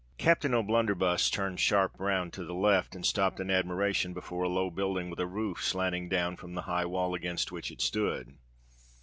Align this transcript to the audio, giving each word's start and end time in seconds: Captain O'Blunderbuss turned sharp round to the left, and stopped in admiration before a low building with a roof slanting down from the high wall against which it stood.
Captain 0.17 0.51
O'Blunderbuss 0.55 1.29
turned 1.29 1.59
sharp 1.59 1.99
round 1.99 2.33
to 2.33 2.43
the 2.43 2.55
left, 2.55 2.95
and 2.95 3.05
stopped 3.05 3.39
in 3.39 3.51
admiration 3.51 4.15
before 4.15 4.45
a 4.45 4.49
low 4.49 4.71
building 4.71 5.11
with 5.11 5.19
a 5.19 5.27
roof 5.27 5.63
slanting 5.63 6.09
down 6.09 6.35
from 6.35 6.55
the 6.55 6.63
high 6.63 6.85
wall 6.87 7.13
against 7.13 7.51
which 7.51 7.69
it 7.69 7.81
stood. 7.81 8.33